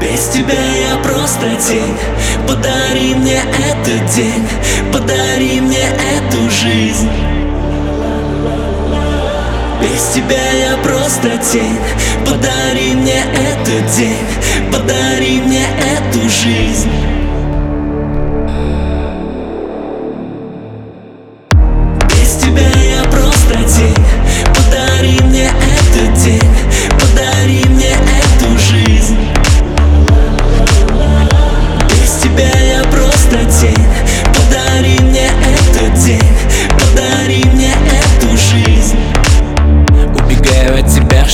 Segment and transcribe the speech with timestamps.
[0.00, 1.96] Без тебя я просто тень.
[2.46, 4.48] Подари мне этот день.
[4.92, 5.84] Подари мне
[6.16, 7.10] эту жизнь.
[9.82, 11.78] Без тебя я просто тень.
[12.24, 14.26] Подари мне этот день.
[14.72, 15.66] Подари мне
[15.96, 16.97] эту жизнь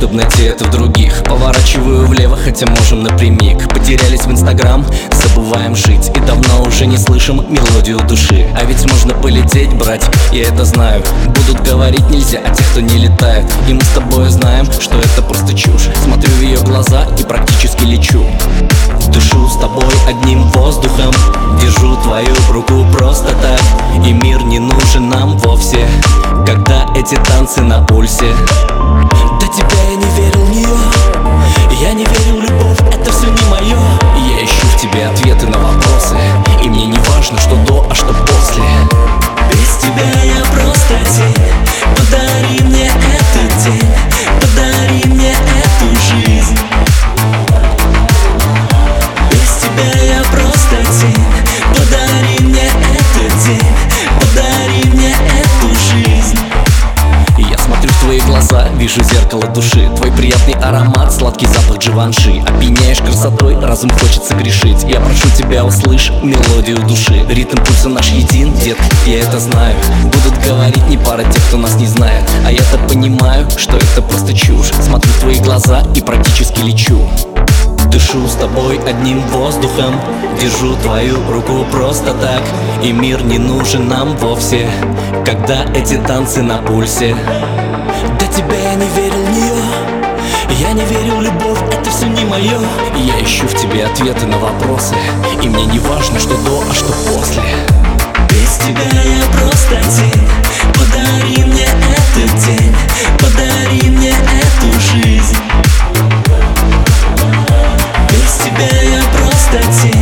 [0.00, 1.22] от тебя, чтоб найти это в других.
[1.24, 3.68] Поворачиваю влево, хотя можем напрямик.
[3.68, 6.10] Потерялись в инстаграм, забываем жить.
[6.14, 8.46] И давно уже не слышим мелодию души.
[8.58, 11.02] А ведь можно полететь, брать, я это знаю.
[11.26, 15.22] Будут говорить нельзя о тех, кто не летает И мы с тобой знаем, что это
[15.22, 15.88] просто чушь.
[16.04, 18.24] Смотрю в ее глаза и практически лечу.
[19.08, 21.12] Дышу с тобой одним воздухом.
[21.60, 23.60] Держу твою руку просто так.
[24.06, 25.86] И мир не нужен нам вовсе.
[26.46, 28.32] Когда эти танцы на пульсе
[29.60, 32.29] тебя я не верил в нее Я не верил
[58.80, 59.90] вижу зеркало души.
[59.96, 62.42] Твой приятный аромат, сладкий запах дживанши.
[62.48, 64.84] Опьяняешь красотой, разум хочется грешить.
[64.84, 67.22] Я прошу тебя, услышь мелодию души.
[67.28, 69.76] Ритм пульса наш един, дед, я это знаю.
[70.04, 72.24] Будут говорить не пара тех, кто нас не знает.
[72.46, 74.70] А я-то понимаю, что это просто чушь.
[74.82, 77.06] Смотрю в твои глаза и практически лечу.
[77.92, 80.00] Дышу с тобой одним воздухом.
[80.40, 82.42] Держу твою руку просто так.
[82.82, 84.70] И мир не нужен нам вовсе
[85.26, 87.14] Когда эти танцы на пульсе
[88.18, 89.64] До тебя я не верил в нее
[90.58, 92.60] Я не верил в любовь, это все не мое
[92.96, 94.94] Я ищу в тебе ответы на вопросы.
[95.42, 97.42] И мне не важно, что до, а что после.
[98.28, 100.28] Без тебя я просто тень
[100.74, 102.74] Подари мне этот день.
[103.18, 105.36] Подари мне эту жизнь.
[108.10, 109.99] Без тебя я просто тень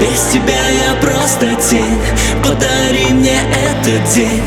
[0.00, 2.00] без тебя я просто тень.
[2.42, 4.42] Подари мне этот день